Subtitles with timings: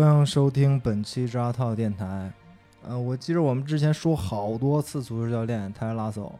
[0.00, 2.32] 欢迎收听本期扎套电台。
[2.88, 6.34] 呃，我记得我们之前说好多次足球教练泰拉索，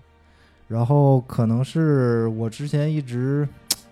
[0.67, 3.47] 然后可能是我之前一直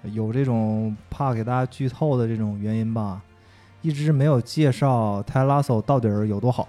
[0.04, 3.20] 有这种怕给大家剧透的这种原因吧，
[3.82, 6.68] 一直没有介绍泰拉索到底有多好。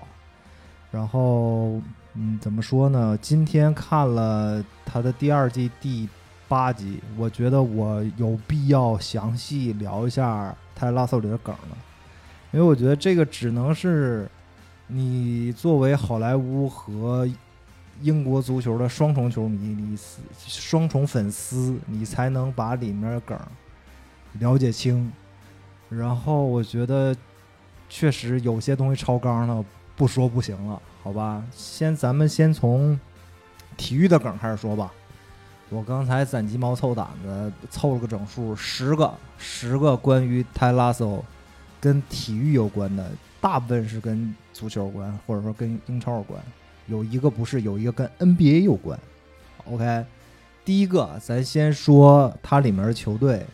[0.91, 1.81] 然后，
[2.15, 3.17] 嗯，怎么说呢？
[3.21, 6.09] 今天看了他的第二季第
[6.49, 11.77] 八集，我觉得我有必要详细聊一下泰拉索里的梗了。
[12.51, 14.27] 因为我觉得这个只能是
[14.87, 17.29] 你作为好莱坞和
[18.01, 19.97] 英国足球的双重球迷，你
[20.37, 23.37] 双重粉丝，你才能把里面的梗
[24.39, 25.11] 了解清。
[25.89, 27.15] 然后我觉得
[27.87, 29.63] 确实有些东西超纲了，
[29.95, 31.43] 不说不行了，好吧？
[31.51, 32.99] 先咱们先从
[33.77, 34.91] 体育的梗开始说吧。
[35.69, 41.23] 我刚才攒鸡毛凑胆子凑了个整数，十个，十个关于泰拉索。
[41.81, 46.41] 跟体育有关的，大部分是跟足球有关，或者说跟英超有关。
[46.87, 48.99] 有一个不是，有一个跟 NBA 有关。
[49.65, 50.05] OK，
[50.65, 53.45] 第一个，咱先说它里面的球队，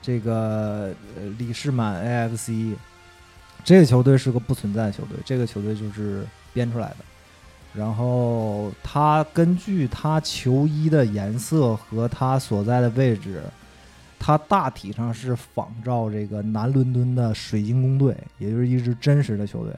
[0.00, 0.94] 这个
[1.38, 2.74] 李士满 AFC，
[3.64, 6.96] 这个球队是个不存在的球队，这个球队就是编出来的。
[7.74, 13.42] 然后它根据它球衣的颜色和它所在的位置。
[14.22, 19.74] 它大体上是仿照这个南伦敦的水晶宫队，也就是一支真实的球队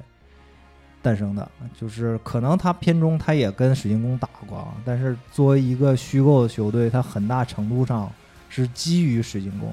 [1.00, 1.48] 诞生的。
[1.80, 8.10] 就是可能它片中它也跟水晶宫打过，啊，但是作为一个虚构的球队，它很大程度上
[8.48, 9.72] 是基于水晶宫，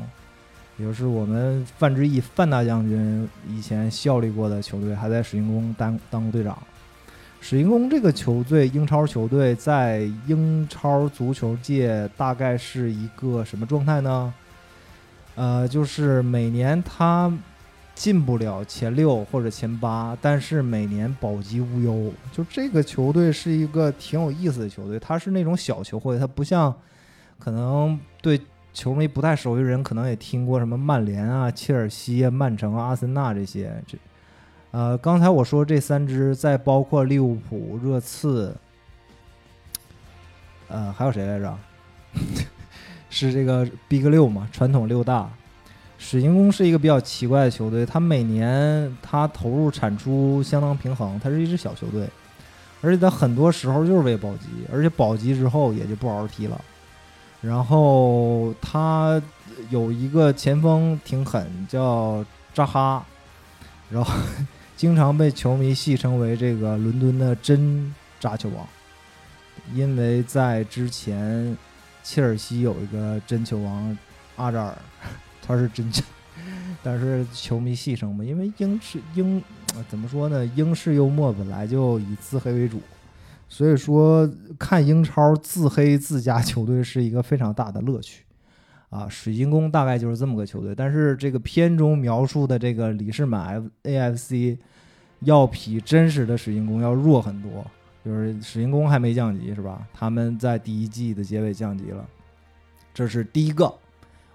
[0.77, 6.55] 也就是我们范志毅范大将军以前效力过的球队，还在水晶宫当当过队长。
[7.41, 14.33] 水晶宫这个球队，英超球队在英超足球界大概是一个什么状态呢？
[15.39, 17.31] 呃，就是每年他
[17.95, 22.11] 进不了前六或者前八，但是每年保级无忧。
[22.29, 26.75] 就这个球队是一个挺有意思的球队，它是那种小球会，它不像
[27.37, 28.41] 可能对
[28.73, 33.81] 球迷不太熟悉的人，可能也听过什么曼联啊、切尔西啊、曼城啊、阿森纳这些。
[33.87, 33.97] 这
[34.71, 38.53] 呃，刚才我说这三支，再包括利物浦、热刺，
[40.67, 41.57] 呃，还有谁来着？
[43.09, 45.27] 是这个 Big 六嘛，传统六大，
[45.97, 47.83] 水晶宫是一个比较奇怪的球队。
[47.85, 52.07] 它每年它投入产出相当平衡，它是一支小球队，
[52.81, 56.61] 而且它很多时候就是为保级，而且保级之后也就不好好踢了。
[57.41, 59.21] 然后他
[59.71, 63.03] 有一个前锋挺狠，叫扎哈，
[63.89, 64.13] 然后
[64.77, 68.67] 经常被球迷戏称为这个伦敦的真扎球王，
[69.73, 71.57] 因为在之前。
[72.03, 73.97] 切尔西有一个真球王
[74.35, 74.77] 阿扎尔，
[75.41, 76.03] 他是真球，
[76.81, 79.41] 但是球迷戏称嘛，因为英式英
[79.87, 80.45] 怎么说呢？
[80.55, 82.81] 英式幽默本来就以自黑为主，
[83.47, 88.23] 所以说看英超自黑自家球队是一个非常大的乐趣
[88.89, 89.07] 啊。
[89.07, 94.57] 水晶宫大概就是这么个球队，但是这个片中描述的这个李世满 F A F C
[95.21, 97.65] 要比真实的水晶宫要弱很多。
[98.05, 99.85] 就是水晶宫还没降级是吧？
[99.93, 102.07] 他们在第一季的结尾降级了，
[102.93, 103.71] 这是第一个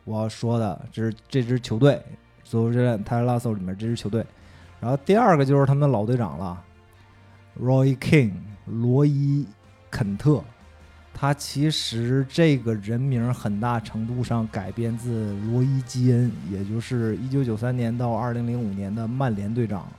[0.04, 2.00] 我要说的，这是这支球队，
[2.44, 4.25] 足球教练泰拉索里面这支球队。
[4.80, 6.62] 然后第二个就是他们的老队长了
[7.58, 8.32] ，Roy King
[8.66, 9.47] 罗伊
[9.91, 10.44] 肯特，
[11.14, 19.91] 他其实这个人名很大程度上改编自罗伊基恩，也就是一九九三年到二零零五年的曼联队长，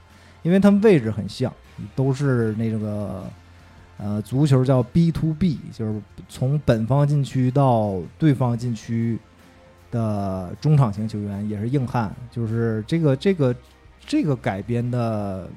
[0.43, 1.51] 因为他们位置很像，
[1.95, 3.27] 都是那个。
[3.97, 9.17] 呃，足球叫 B to B，就是从本方禁区到对方禁区
[9.89, 12.13] 的中场型球员，也是硬汉。
[12.29, 13.56] 就是这个这个
[14.06, 15.47] 这个改编的，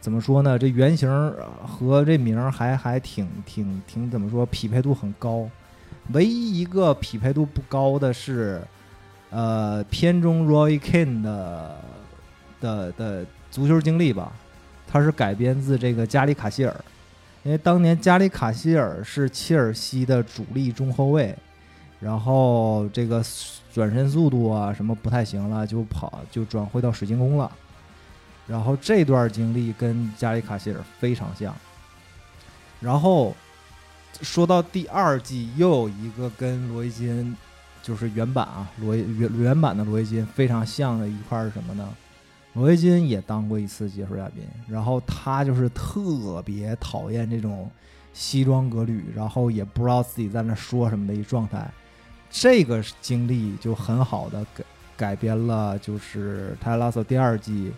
[0.00, 0.56] 怎么说呢？
[0.56, 1.10] 这原型
[1.66, 4.46] 和这名还还挺挺挺怎么说？
[4.46, 5.48] 匹配度很高。
[6.12, 8.62] 唯一一个匹配度不高的是，
[9.30, 11.76] 呃，片中 Roy Keane 的
[12.60, 14.32] 的的足球经历吧，
[14.86, 16.74] 他是改编自这个加里卡希尔。
[17.44, 21.36] 因为当年加里卡希尔是切尔西的主力中后卫，
[21.98, 23.22] 然后这个
[23.72, 27.50] 转身速度啊什么不太行了，就跑就转会到水晶宫了。
[28.46, 31.54] 然后这段经历跟加里卡希尔非常像。
[32.80, 33.34] 然后
[34.20, 37.36] 说到第二季，又有一个跟罗伊金
[37.82, 41.88] 就是原版啊，罗原原版的罗伊金非常像的一块是什么呢？
[42.54, 47.70] 罗维金也当过一次解说嘉宾，然后他就是特别讨厌这种
[48.12, 51.66] 西装革履，然后也不知道自己在那说什么的一状态。
[52.30, 54.64] 这个经历就很好的改
[54.96, 57.72] 改编了，就是泰拉索第二季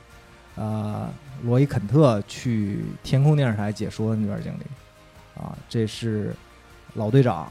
[0.57, 1.09] 呃
[1.43, 6.35] 罗伊肯特去天空电视台解说的那段经历啊，这是
[6.95, 7.51] 老队长。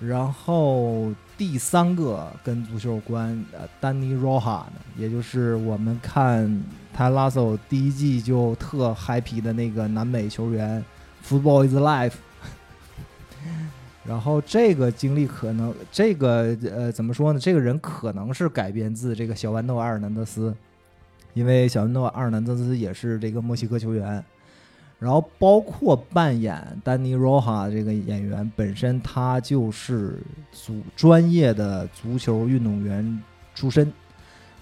[0.00, 6.62] 然后第三个跟足球有关，呃，丹尼罗哈呢，也就是我们看
[6.94, 10.84] 泰拉索第一季就特嗨皮的那个南美球员
[11.26, 12.14] ，Football is life。
[14.04, 17.40] 然后这个经历可能，这个呃怎么说呢？
[17.40, 20.54] 这个人可能是改编自这个小豌豆阿尔南德斯，
[21.34, 24.22] 因为小豌豆阿尔南德斯也是这个墨西哥球员。
[25.02, 30.22] 然后包括扮演丹尼罗哈这个演员本身，他就是
[30.52, 33.20] 足专业的足球运动员
[33.52, 33.92] 出身。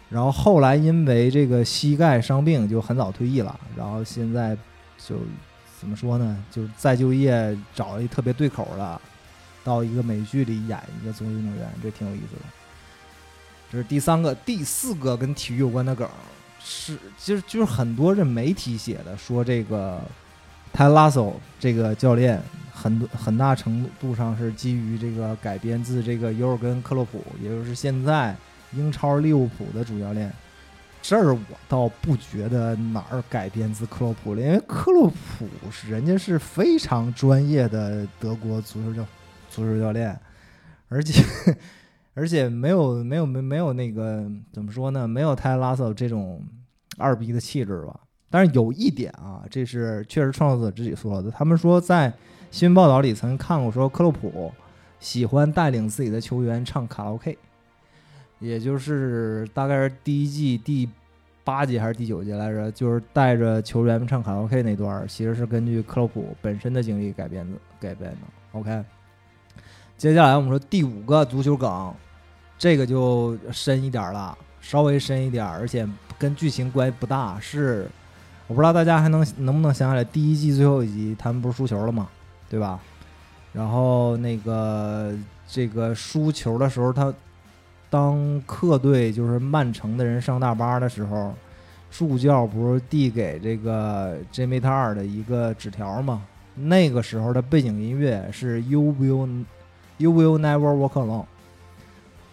[0.08, 3.60] 然后后来因为这个膝盖伤病，就很早退役了。
[3.76, 4.56] 然后现在
[4.96, 5.16] 就
[5.78, 6.42] 怎么说呢？
[6.50, 9.00] 就再就业找了一特别对口的。
[9.62, 12.42] 到一个美剧里演一个足球运动员，这挺有意思的。
[13.70, 16.08] 这是第三个、第四个跟体育有关的梗，
[16.58, 20.00] 是就是就是很多这媒体写的，说这个
[20.72, 22.40] 泰拉索这个教练
[22.72, 28.34] 很很大程度上是基于这个改编自这个尤尔根克洛普，也就是现在
[28.72, 30.32] 英超利物浦的主教练。
[31.02, 39.06] 这儿我倒不觉得哪儿改编自克洛普了，因为克洛普是人家是非常专业的德国足球教。
[39.52, 40.16] 足球教练，
[40.88, 41.24] 而且
[42.14, 45.08] 而且没有没有没没有那个怎么说呢？
[45.08, 46.40] 没有泰拉索这种
[46.98, 47.98] 二逼的气质吧。
[48.30, 51.30] 但是有一点啊，这是确实创作者自己说的。
[51.30, 52.12] 他们说在
[52.50, 54.52] 新闻报道里曾经看过，说克洛普
[55.00, 57.36] 喜欢带领自己的球员唱卡拉 OK，
[58.38, 60.88] 也就是大概是第一季第
[61.42, 68.18] 八集还是第九集来着，就是带着球员们唱卡拉 OK 那段，其实是根据克洛普本身的经历改编的改编的。
[68.52, 68.84] OK。
[69.96, 71.94] 接下来我们说第五个足球梗，
[72.56, 75.86] 这个就深一点了，稍微深一点，而且
[76.18, 77.38] 跟剧情关系不大。
[77.38, 77.86] 是
[78.50, 82.08] 我不知道大家还能能不能想起来，第一季最后一集他们不是输球了吗？
[82.48, 82.80] 对吧？
[83.52, 85.14] 然后那个
[85.46, 87.14] 这个输球的时候，他
[87.88, 91.32] 当客队就是曼城的人上大巴的时候，
[91.92, 96.22] 助教不是递给这个 Jimmy Tar 的一个纸条吗？
[96.56, 99.44] 那个时候的背景音乐是 You Will。
[99.98, 101.26] You will never walk alone。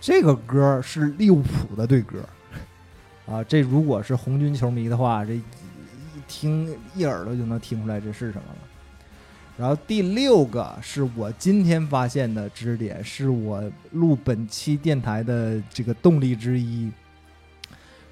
[0.01, 2.23] 这个歌是利物浦的队歌
[3.27, 5.39] 啊，这如果是红军球迷的话，这
[6.27, 8.57] 听一耳朵就能听出来这是什么了。
[9.57, 16.91] 然后第六个是我今天发现的知识点，是我录本期电台的这个动力之一，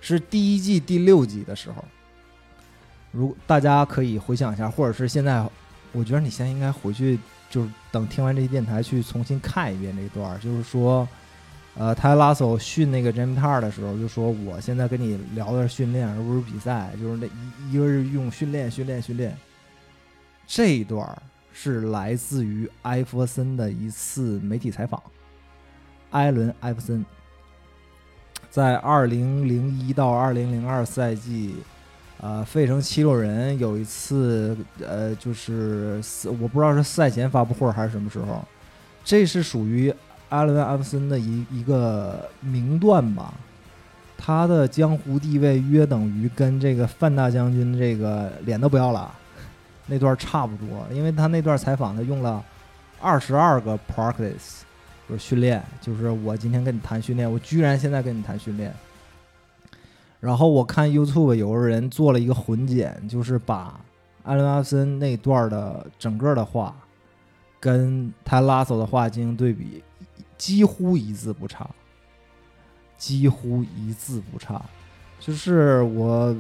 [0.02, 1.84] 是第一季第六集的时候。
[3.12, 5.48] 如大家可以回想一下，或者是现在，
[5.92, 7.20] 我觉得你现在应该回去。
[7.48, 11.08] 就是等听完这电台去重新看一遍这段就是说，
[11.78, 19.36] 呃，泰拉索训那个 Jim Tar 的时候，就说我现在跟你聊的是训练，而不是比赛，就是那一一个是用训练、训练、训练。
[20.48, 25.02] 这一段是来自于艾弗森的一次媒体采访，
[26.12, 27.06] 艾伦·艾弗森
[28.50, 31.56] 在二零零一到二零零二赛季。
[32.22, 38.44] 呃，费城七六人有一次，呃，就是我不知道是赛前发布会还是什么时候，
[39.04, 39.94] 这是属于
[40.36, 43.34] 阿伦·艾弗森的一一个名段吧。
[44.18, 49.14] 他的江湖地位约等于跟这个范大将军这个脸都不要了
[49.88, 52.44] 那段差不多，因为他那段采访他用了
[53.02, 54.62] 二十二个 practice，
[55.08, 58.74] 就是训练，就是我今天跟你谈训练，我居然现在跟你谈训练。
[60.22, 63.80] 然后我看 YouTube 有个人做了一个混剪，就是把
[64.24, 66.74] 艾伦·阿森那段的整个的话，
[67.60, 69.84] 跟泰拉索的话进行对比，
[70.38, 71.70] 几乎一字不差，
[72.98, 74.62] 几乎一字不差。
[75.20, 76.36] 就是我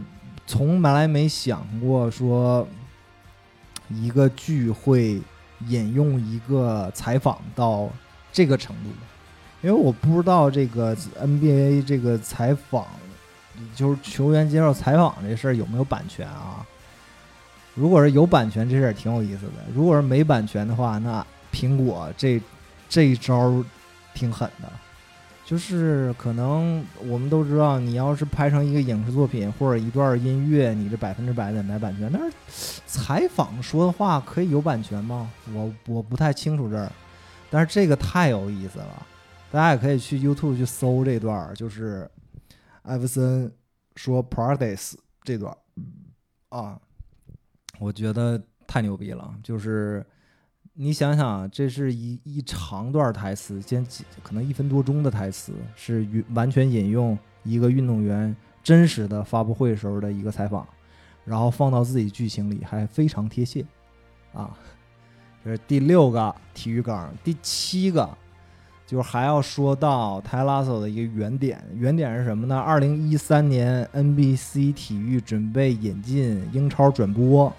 [0.45, 2.67] 从来没想过说
[3.89, 5.21] 一个剧会
[5.67, 7.89] 引用一个采访到
[8.31, 8.89] 这个程度，
[9.61, 12.85] 因为我不知道这个 NBA 这个采访。
[13.73, 16.65] 就是球员接受采访这事儿有没有版权啊？
[17.73, 22.41] 如果是有版权，这事儿挺有意思的；如果是没版权的话，那苹果这
[22.89, 23.63] 这一招
[24.15, 24.72] 挺狠的。
[25.45, 32.10] 就是可能我们都知道，你要是拍成一个影视作品或者一段音乐，你这百分之百得买版权。
[32.12, 32.36] 但是
[32.88, 35.31] 采访说的话可以有版权吗？
[35.53, 36.91] 我我不太清楚这儿。
[37.51, 39.05] 但是这个太有意思了，
[39.51, 42.10] 大家也可以去 YouTube 去搜这段，就是。
[42.88, 43.51] 艾弗森
[43.95, 44.93] 说 pradise
[45.24, 45.51] 这段
[46.50, 46.79] 啊，
[47.79, 49.34] 我觉得太牛逼了。
[49.41, 50.05] 就是
[50.77, 53.86] 你想想，这是一一长段台词，先
[54.22, 60.67] 可能一分多钟的台词，是完全引用一个运动员真实的发布会时候的一个采访。
[61.24, 63.65] 然后放到自己剧情里还非常贴切
[64.34, 64.55] 啊。
[65.46, 68.08] 这是第六个体育梗，第七个
[68.86, 72.60] 就是还要说到泰拉索的一个原点，原点是什么呢？
[72.60, 77.51] 二零一三年 NBC 体育准备引进英超转播，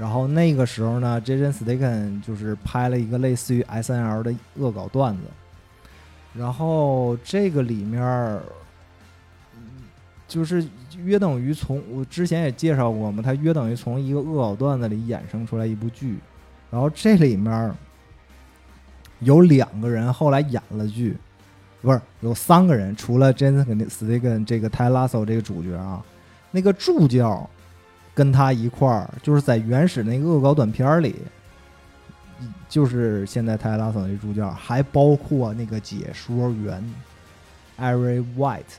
[0.00, 5.24] 然后那个时候呢，Jason Statham 就是拍了一个类似于 SNL 的恶搞段子，
[6.32, 8.42] 然后这个里面儿
[10.26, 10.66] 就是
[11.04, 16.18] 约等于从我之前也介绍过嘛，它约等于从一个恶搞段子里衍生出来一部剧。
[16.70, 17.70] 然后这里面
[19.18, 21.14] 有两个人后来演了剧，
[21.82, 26.02] 不是有三个人，除了 Jason s t a g a n 这个 Ty Lasso 这个主角啊，
[26.52, 27.46] 那个助教
[28.20, 31.16] 跟他一块儿，就是在原始那个恶搞短片里，
[32.68, 36.84] 就是现在 Ty Lasso 那助教，还包括那个解说员
[37.78, 38.76] Ari White，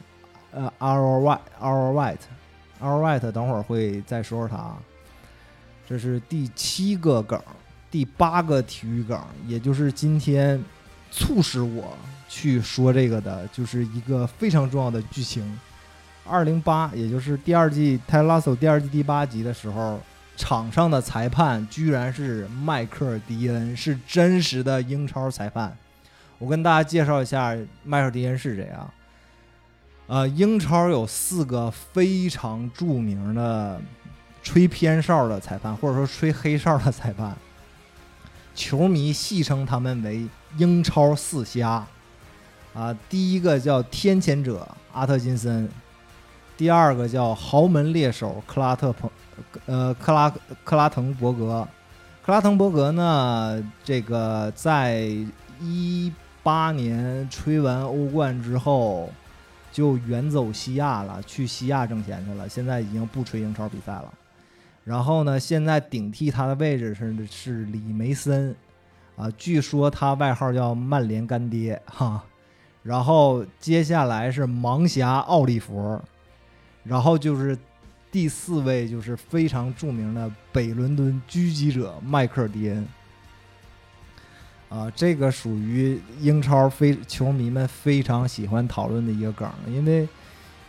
[0.52, 4.76] 呃，Our White，Our White，Our White，等会儿会再说说他。
[5.90, 7.42] 这是第七个梗。
[7.90, 10.64] 第八个体育梗，也就是今天
[11.10, 11.98] 促使我
[12.30, 15.44] 去说这个的，就是一个非常重要的剧情。
[16.26, 20.00] 二零八，也就是第二季《泰拉索》第二季第八集的时候，
[20.38, 25.76] 场上的裁判居然是迈克尔·迪恩，是真实的英超裁判。
[26.38, 28.94] 我跟大家介绍一下迈克尔·迪恩是谁啊？
[30.08, 33.82] 呃，英超有四个非常著名的
[34.44, 37.36] 吹偏哨的裁判，或者说吹黑哨的裁判。
[38.54, 41.86] 球迷戏称他们为“英超四瞎”，
[42.76, 45.70] 啊，第一个叫天谴者阿特金森，
[46.62, 49.10] 第二个叫豪门猎手克拉特彭，
[49.66, 50.32] 呃，克拉
[50.64, 51.68] 克拉滕伯格，
[52.24, 55.08] 克拉滕伯格呢，这个在
[55.60, 56.14] 一
[56.44, 59.10] 八年吹完欧冠之后，
[59.72, 64.14] 就远走西亚了，去西亚挣钱去了，现在已经不吹英超比赛了。
[64.84, 65.40] 然后呢？
[65.40, 68.56] 现在顶替他的位置是是李梅森，
[69.16, 72.22] 啊，据说他外号叫曼联干爹哈。
[72.84, 76.00] 然后接下来是盲侠奥利弗，
[76.84, 77.58] 然后就是
[78.12, 82.88] 第四位就是非常著名的北伦敦狙击者迈克尔迪恩，
[84.70, 90.08] 啊，这个属于英超非球迷们非常喜欢讨论的一个梗，因为。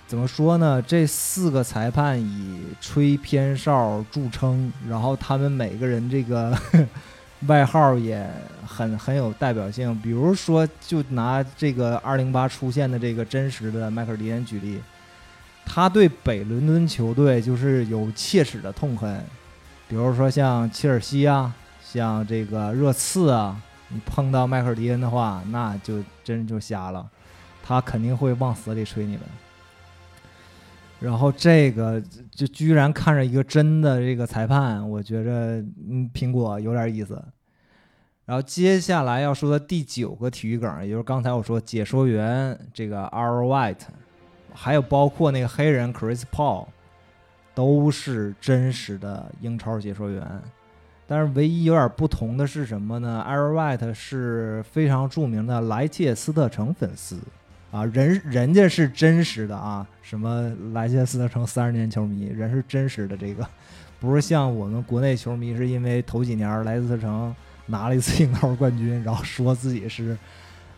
[0.04, 0.82] 怎么说呢？
[0.82, 6.54] 这四个裁判以吹偏哨著称，然后他们每个人这个
[7.48, 8.28] 外号也
[8.66, 9.98] 很很有代表性。
[10.02, 14.78] 比如说，就拿这个二零八出现的这个真实的迈克尔·迪恩举例，
[15.74, 19.24] 他对北伦敦球队就是有切齿的痛恨。
[19.88, 21.50] 比如说像切尔西啊，
[21.82, 27.08] 像这个热刺啊，你碰到迈克尔·迪恩的话，那就真就瞎了，
[27.62, 29.22] 他肯定会往死里吹你们。
[31.00, 31.98] 然后这个
[32.30, 35.30] 就居然看着一个真的这个裁判，我觉着
[35.88, 37.14] 嗯，苹果有点意思。
[38.26, 43.80] 然后接下来要说的第九个体育梗，也就是刚才我说解说员这个 R White，
[44.54, 46.66] 还有包括那个黑人 Chris Paul，
[47.54, 50.26] 都是真实的英超解说员。
[51.06, 57.18] 但是唯一有点不同的是什么呢 a r White 是非常著名的莱切斯特城粉丝。
[57.70, 63.48] 啊，人人家是真实的啊，什么莱切斯特城三十年球迷，人是真实的，这个
[63.98, 70.14] 不是像我们国内球迷，是因为头几年莱斯特城拿了一次英超冠军，然后说自己是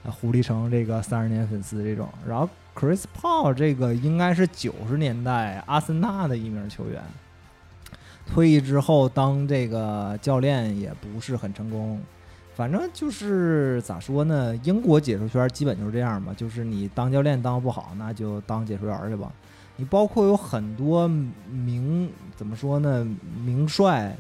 [0.04, 2.08] 狐狸城这个三十年粉丝这种。
[2.24, 7.02] 然后 Chris Paul 这个应该是九十年代阿森纳的一名球员，
[8.26, 12.00] 退役之后当这个教练也不是很成功。
[12.56, 14.54] 反正就是咋说呢？
[14.62, 19.32] 英国解说圈基本就是这样嘛，就是你当教练当不好，那就当解说员去吧。
[19.76, 23.04] 你包括有很多名怎么说呢？
[23.44, 24.16] 名帅，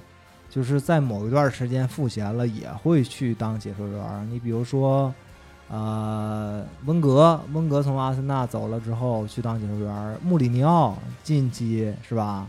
[0.50, 4.28] 就是在某一段时间赋闲了，也会去当解说员。
[4.28, 5.14] 你比如说，
[5.68, 10.18] 呃，温格，温格从阿森纳走了之后去当解说员。
[10.22, 12.46] 穆里尼奥近期是吧？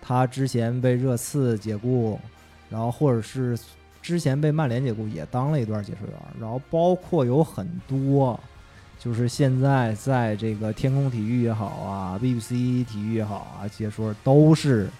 [0.00, 2.18] 他之前被热刺解雇，
[2.68, 3.58] 然后或者是。
[4.02, 8.38] 之前被曼联解雇，也当了一段解说员，然后包括有很多，
[8.98, 14.90] 就是现在在这个天空体育也好啊，BBC 体育也好啊，解说都是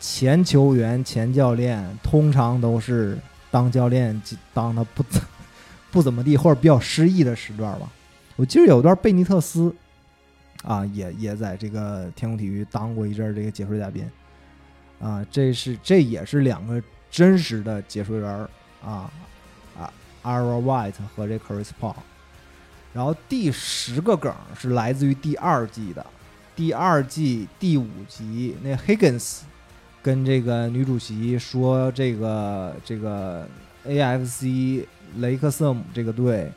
[0.00, 3.18] 前球员、前教练，通常都是
[3.50, 4.18] 当教练
[4.54, 5.04] 当的不
[5.90, 7.90] 不怎么地，或者比较失意的时段吧。
[8.36, 9.74] 我记得有段贝尼特斯
[10.62, 14.08] 啊，也也在这个天空体育当过一阵这个解说嘉宾
[15.00, 16.82] 啊，这是这也是两个。
[17.12, 18.48] 真实的解说员
[18.84, 19.10] 啊
[19.76, 19.92] 啊
[20.22, 21.96] ，Ara White 和这 Chris Paul，
[22.92, 26.06] 然后第十个梗是来自于第二季的，
[26.54, 29.40] 第二季第五集那 Higgins
[30.00, 33.44] 跟这个女主席说这个这个
[33.84, 36.52] AFC 雷克瑟姆这个队，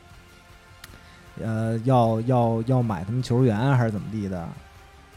[1.40, 4.48] 呃，要要要买他们球员还是怎么地的？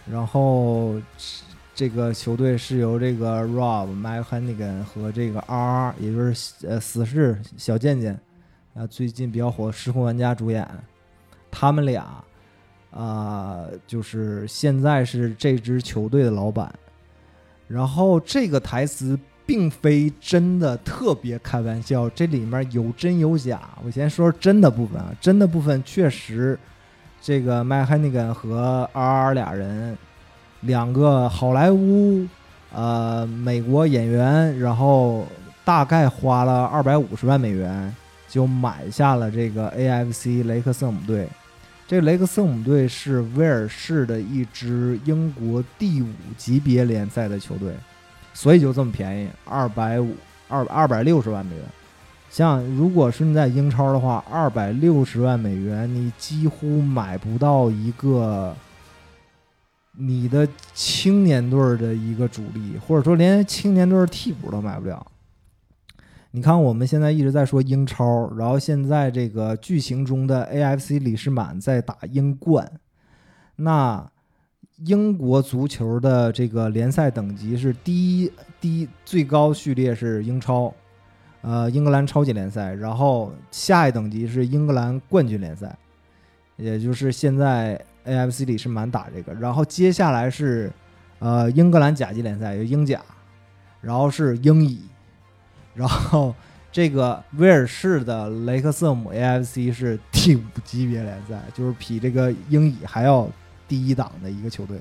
[0.09, 0.95] 然后
[1.75, 8.19] 这个球队是由这个 Rob Mike Hannigan 和这个 R，也就是呃死侍小贱贱
[8.73, 10.67] 啊，最近比较火的失控玩家主演，
[11.51, 12.23] 他们俩
[12.89, 16.73] 啊、就是现在是这支球队的老板。
[17.67, 23.61] 然后这个台词并非真的特别开玩笑，这里面有真有假。
[23.83, 26.59] 我先说真的部分啊，真的部分确实，
[27.21, 29.97] 这个麦汉尼根和 R 俩人，
[30.61, 32.27] 两个好莱坞
[32.73, 35.25] 呃美国演员，然后
[35.63, 37.95] 大概花了二百五十万美元
[38.27, 41.25] 就买下了这个 AFC 雷克瑟姆队。
[41.87, 47.73] 这雷克瑟姆队是威尔士的一支英国第五级别联赛的球队，
[48.39, 50.13] 所以就这么便宜，二百五
[50.47, 51.65] 二二百六十万美元。
[52.29, 58.55] 像如果是你在英超的话，二百六十万美元，你几乎买不到一个
[59.93, 65.03] 你的青年队的一个主力，或者说连青年队替补都买不了。
[66.29, 72.71] 你看，我们现在一直在说英超，然后现在这个剧情中的 AFC 李世满在打英冠，
[73.55, 74.07] 那
[74.85, 78.31] 英国足球的这个联赛等级是第一，
[78.61, 80.71] 第一最高序列是英超，
[81.41, 85.75] 呃，英格兰超级联赛，然后下一等级是英格兰冠军联赛，
[86.57, 90.71] 也就是现在 AFC 里是满打这个，然后接下来是
[91.17, 93.01] 呃英格兰甲级联赛，有英甲，
[93.81, 94.81] 然后是英乙。
[95.73, 96.33] 然后
[96.71, 103.27] 这个威尔士的雷克瑟姆 AFC 是第五级别联赛，就是比这个英乙还要
[103.67, 104.79] 第一档的一个球队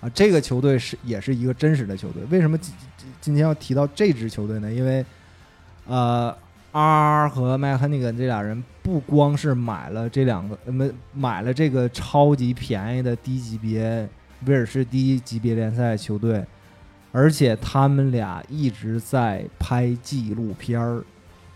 [0.00, 0.08] 啊。
[0.14, 2.22] 这个球队是也是一个真实的球队。
[2.30, 2.74] 为什么今
[3.20, 4.72] 今天要提到这支球队呢？
[4.72, 5.04] 因为
[5.86, 6.34] 呃
[6.72, 14.08] ，R 和麦克尼根这俩人不光是买了这两个，没买了这个超级便宜的低级别
[14.46, 16.44] 威尔士低级别联赛球队。
[17.12, 21.02] 而且他们俩一直在拍纪录片儿，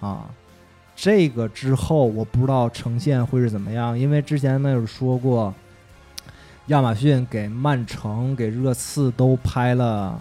[0.00, 0.28] 啊，
[0.96, 5.54] 这个之后我不知道呈现会是怎么样，因为之前没有说过，
[6.66, 10.20] 亚马逊给曼城、给热刺都拍了，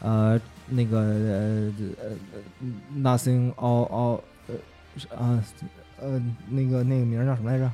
[0.00, 2.16] 呃，那个呃呃
[2.96, 5.44] ，Nothing All All，呃啊
[6.00, 7.70] 呃那个那个名叫什么来着？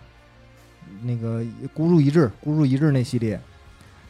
[1.02, 3.40] 那个孤注一掷，孤注一掷那系列，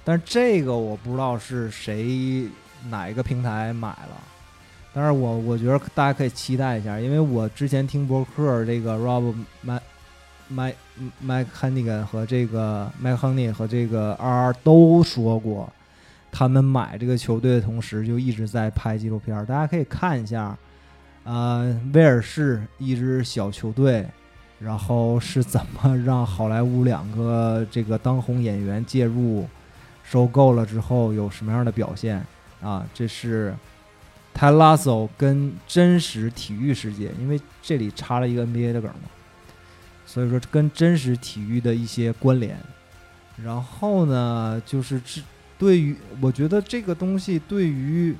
[0.05, 2.49] 但是这个我不知道是谁。
[2.90, 4.21] 哪一个平台买了？
[4.93, 9.81] 但是我我觉得大家可以期待一下，因为我之前听博客，这个 Rob 麦
[10.48, 10.74] 麦
[11.20, 15.72] 麦肯尼根和这个麦亨尼和这个 R 都说过，
[16.30, 20.57] 他们买这个球队的同时就一直在拍纪录片，大家可以看一下。
[21.24, 24.07] 呃，威尔士一支小球队，
[24.59, 29.48] 然后是怎么让好莱坞两个这个当红演员介入
[30.02, 32.22] 收购了之后有什么样的表现？
[32.61, 33.54] 啊，这是
[34.35, 39.09] 泰拉索跟真实体育世界，因为这里插了一个 NBA 的梗嘛，
[40.07, 42.59] 所以说跟真实体育的一些关联。
[43.43, 45.21] 然后呢，就是这
[45.59, 48.14] 对于我觉得这个东西对于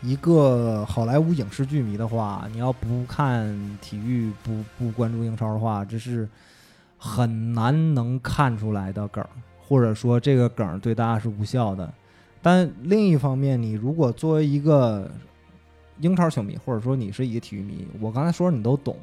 [0.00, 6.28] 一个好莱坞影视剧迷的话，你要不看体育，不不关注英超的话，这是
[6.96, 9.24] 很难能看出来的梗，
[9.60, 11.92] 或者说这个梗对大家是无效的。
[12.40, 15.10] 但另一方面，你如果作为一个
[15.98, 18.96] 英超球迷，或者说你是一个体育迷，我刚才说你都懂。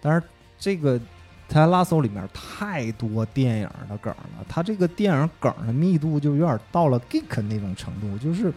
[0.00, 0.26] 但是
[0.62, 0.96] 这个
[1.48, 8.52] 《泰拉索》里面太多电影的梗了，它这个电影梗的密度就有点到了 geek 那种程度，就是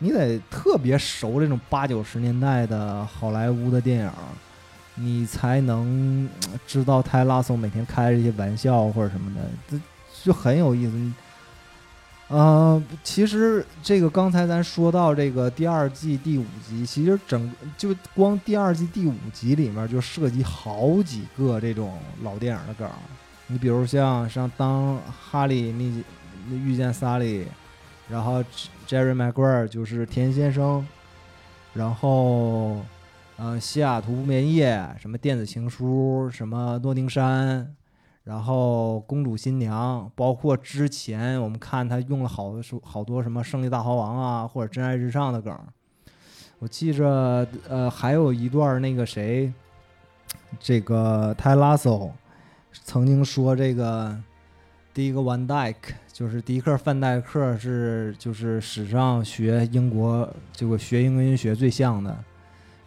[0.00, 4.10] 你得特别熟这种八九十年代的好莱坞的电影，
[4.96, 6.28] 你才能
[6.66, 9.80] 知道泰拉索每天开这些玩笑或者什么的，这
[10.24, 11.12] 就很有意思。
[12.32, 22.88] 呃，其实这个刚才咱说到这个第二季第五集，其实整就光第二季第五集里面就涉及好几个这种老电影的梗。
[23.48, 24.98] 你比如像像当
[25.30, 26.02] 哈利遇
[26.48, 27.46] 遇见萨利，
[28.08, 28.42] 然后
[28.88, 30.86] Jerry Maguire 就是田先生，
[31.74, 32.80] 然后
[33.36, 37.76] 呃西雅图不眠夜，什么电子情书，什么诺丁山。
[38.24, 45.58] 然后公主新娘，包括之前我们看他用了好多好多什么胜利大逃亡啊，或者真爱至上的梗。
[46.60, 49.52] 我记着，呃，还有一段那个谁，
[50.60, 52.12] 这个泰拉索
[52.72, 54.16] 曾经说这个，
[54.94, 62.16] 第一个 Van Dyke 就是迪克范戴克是就是史上学英国这个学英音学最像的，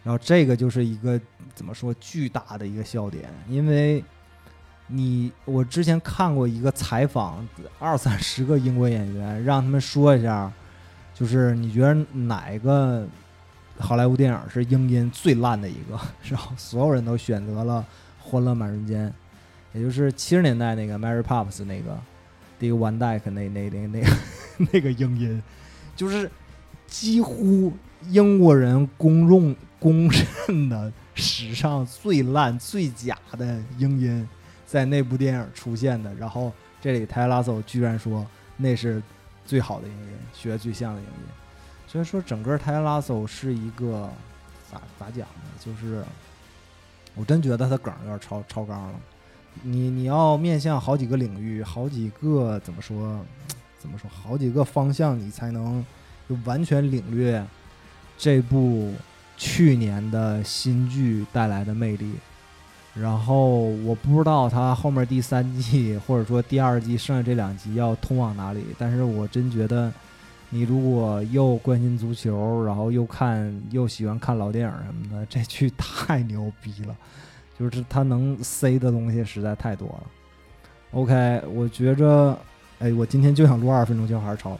[0.02, 1.20] 然后这个就是一个
[1.54, 4.02] 怎么说巨大的一个笑点，因为
[4.88, 7.46] 你我之前看过一个采访，
[7.78, 10.52] 二三十个英国演员让他们说一下，
[11.14, 13.06] 就是你觉得哪个
[13.78, 17.84] 好莱坞电影是英音最烂的一个，然后所有人都选择了
[18.24, 19.08] 《欢乐满人间》。
[19.72, 21.98] 也就是七十年代那个 Mary Poppins 那个
[22.58, 24.16] 第一个 One Dyke 那那那那个
[24.72, 25.42] 那个英音，
[25.94, 26.30] 就是
[26.86, 27.70] 几乎
[28.08, 34.26] 英国人公众公认的史上最烂最假的英音，
[34.66, 36.12] 在那部电影出现的。
[36.16, 38.26] 然后这里泰拉索居然说
[38.56, 39.02] 那是
[39.44, 41.12] 最好的英音，学最像的英音。
[41.86, 44.10] 所以说，整个泰拉索是一个
[44.70, 45.50] 咋咋讲呢？
[45.60, 46.04] 就是
[47.14, 49.00] 我真觉得他梗有点超超纲了。
[49.62, 53.24] 你你要面向好几个领域，好几个怎么说？
[53.78, 54.10] 怎么说？
[54.10, 55.84] 好几个方向，你才能
[56.28, 57.42] 就完全领略
[58.18, 58.92] 这部
[59.36, 62.14] 去年的新剧带来的魅力。
[63.00, 69.92] 然后我不知道他后面第三季或者说第二季剩下这两集要通往哪里，但是我真觉得
[70.50, 76.96] 你如果又关心足球，然后又看又喜欢看老电影什么的，这剧太牛逼了。
[77.58, 80.02] 就是他能塞的东西实在太多了。
[80.92, 82.38] OK，我觉着，
[82.78, 84.50] 哎，我今天就想录二十分钟，就还是超。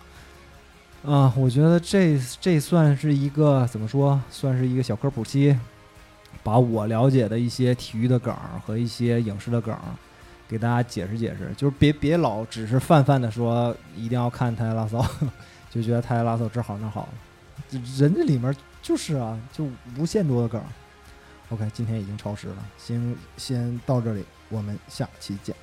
[1.04, 4.18] 啊，我觉得这这算是一个怎么说？
[4.30, 5.54] 算是一个小科普期，
[6.42, 9.76] 把我了解的一些体育的梗和一些影视的梗
[10.48, 11.52] 给大家解释解释。
[11.56, 15.04] 就是别别老只是泛泛的说一定要看泰拉骚，
[15.70, 17.08] 就觉得泰拉骚这好那好，
[17.98, 19.68] 人家里面就是啊，就
[19.98, 20.62] 无限多的梗。
[21.50, 25.54] OK，今天已经超时了，先先到这里，我们下期见。